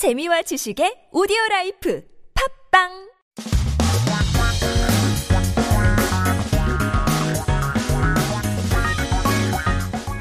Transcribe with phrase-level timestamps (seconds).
[0.00, 2.00] 재미와 지식의 오디오 라이프
[2.72, 2.88] 팝빵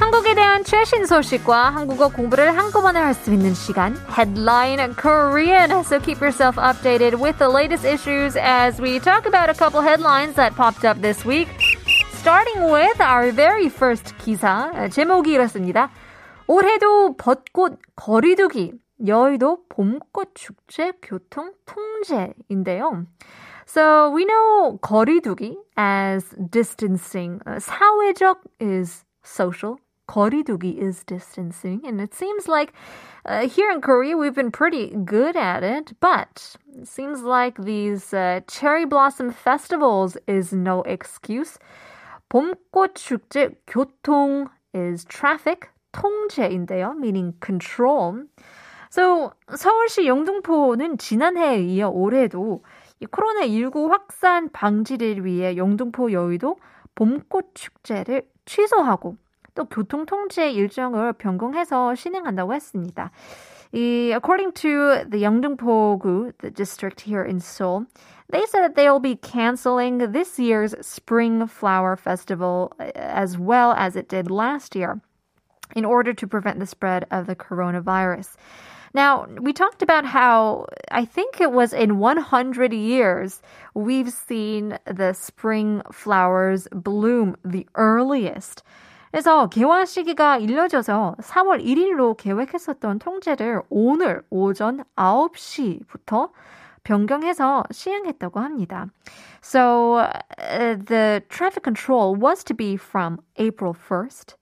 [0.02, 5.72] 한국에 대한 최신 소식과 한국어 공부를 한꺼번에 할 수 있는 시간 Headline Korean.
[5.86, 10.36] So keep yourself updated with the latest issues as we talk about a couple headlines
[10.36, 11.48] that popped up this week.
[12.20, 15.90] Starting with our very first 기사 제목이 이렇습니다.
[16.48, 18.74] 올해도 벚꽃 거리두기
[19.05, 23.07] 여의도 봄꽃 축제 교통 통제인데요.
[23.67, 27.41] So we know 거리두기 as distancing.
[27.47, 29.79] Uh, 사회적 is social.
[30.07, 31.81] 거리두기 is distancing.
[31.85, 32.73] And it seems like
[33.25, 38.13] uh, here in Korea we've been pretty good at it, but it seems like these
[38.13, 41.59] uh, cherry blossom festivals is no excuse.
[42.31, 45.71] 봄꽃 축제 교통 is traffic.
[45.95, 48.25] 통제인데요, meaning control.
[48.91, 52.63] So, 서울시 영등포는 지난해에 이어 올해도
[53.01, 56.57] 이 코로나19 확산 방지를 위해 영등포 여의도
[56.95, 59.17] 봄꽃 축제를 취소하고
[59.55, 63.11] 또 교통 통제 일정을 변경해서 진행한다고 했습니다.
[63.73, 67.87] 이, according to the 영등포구, the district here in Seoul,
[68.31, 74.09] they said that they'll be canceling this year's Spring Flower Festival as well as it
[74.09, 75.01] did last year
[75.75, 78.37] in order to prevent the spread of the coronavirus.
[78.95, 83.43] Now, we talked about how I think it was in 100 years
[83.75, 88.63] we've seen the spring flowers bloom the earliest.
[89.11, 96.31] 그래서 개화 시기가 일려져서 4월 1일로 계획했었던 통제를 오늘 오전 9시부터
[96.83, 98.91] 변경해서 시행했다고 합니다.
[99.41, 104.35] So uh, the traffic control was to be from April 1st,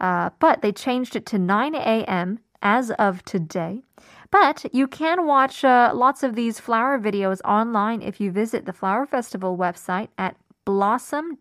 [0.00, 2.38] uh, but they changed it to 9 a.m.
[2.64, 3.82] as of today.
[4.30, 8.72] But you can watch uh, lots of these flower videos online if you visit the
[8.72, 11.40] Flower Festival website at blossom.or.kr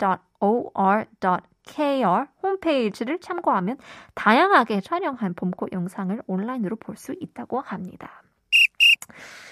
[2.42, 3.77] 홈페이지를 참고하면
[4.15, 8.23] 다양하게 촬영한 봄꽃 영상을 온라인으로 볼 수 있다고 합니다.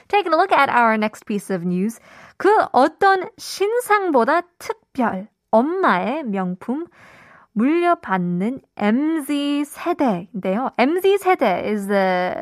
[0.07, 1.99] Taking a look at our next piece of news.
[2.37, 6.87] 그 어떤 신상보다 특별 엄마의 명품
[7.53, 10.71] 물려받는 MZ 세대인데요.
[10.77, 12.35] MZ 세대 is the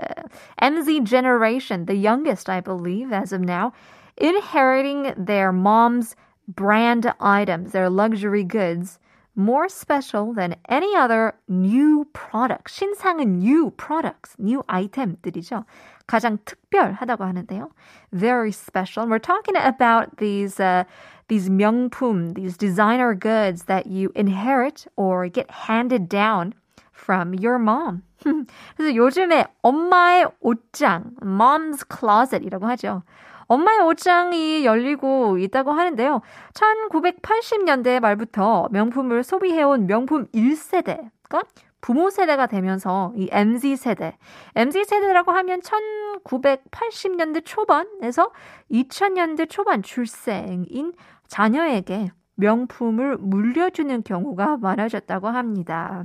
[0.62, 3.72] MZ generation, the youngest, I believe, as of now,
[4.18, 6.16] inheriting their mom's
[6.48, 9.00] brand items, their luxury goods,
[9.40, 12.72] more special than any other new product.
[12.72, 15.66] 신상은 new products, new item들이죠.
[16.08, 17.70] 가장 특별하다고 하는데요.
[18.14, 19.08] Very special.
[19.08, 20.86] We're talking about these uh,
[21.28, 26.53] these 명품, these designer goods that you inherit or get handed down
[26.92, 28.03] from your mom.
[28.78, 33.03] 그래서 요즘에 엄마의 옷장, mom's closet이라고 하죠.
[33.50, 36.21] 엄마의 옷장이 열리고 있다고 하는데요.
[36.55, 41.44] 1980년대 말부터 명품을 소비해온 명품 1세대가
[41.81, 44.16] 부모 세대가 되면서 이 MZ 세대,
[44.55, 48.31] MZ 세대라고 하면 1980년대 초반에서
[48.71, 50.93] 2000년대 초반 출생인
[51.27, 56.05] 자녀에게 명품을 물려주는 경우가 많아졌다고 합니다.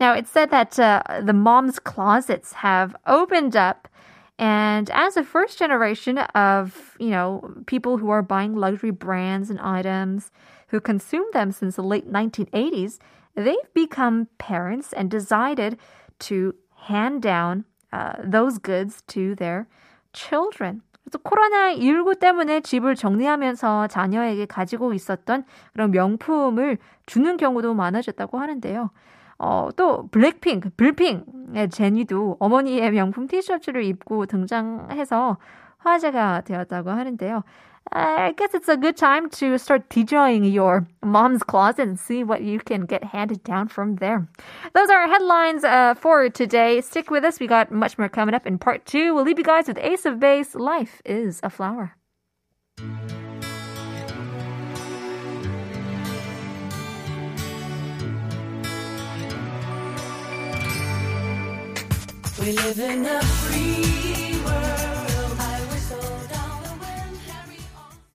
[0.00, 3.86] Now, it's said that uh, the mom's closets have opened up
[4.39, 9.59] and as a first generation of, you know, people who are buying luxury brands and
[9.59, 10.31] items
[10.69, 12.99] who consume them since the late 1980s,
[13.35, 15.77] they've become parents and decided
[16.19, 16.55] to
[16.87, 19.67] hand down uh, those goods to their
[20.13, 20.83] children.
[21.03, 26.77] 그래서 코로나19 때문에 집을 정리하면서 자녀에게 가지고 있었던 그런 명품을
[27.07, 28.91] 주는 경우도 많아졌다고 하는데요.
[29.43, 35.37] 어, 또 블랙핑크, 블핑의 제니도 어머니의 명품 티셔츠를 입고 등장해서
[35.77, 37.43] 화제가 되었다고 하는데요.
[37.91, 42.43] I guess it's a good time to start DJing your mom's closet and see what
[42.43, 44.27] you can get handed down from there.
[44.73, 46.81] Those are our headlines uh, for today.
[46.81, 47.39] Stick with us.
[47.39, 49.15] We got much more coming up in part two.
[49.15, 50.53] We'll leave you guys with Ace of Base.
[50.53, 51.95] Life is a flower.
[62.44, 64.33] We live in a free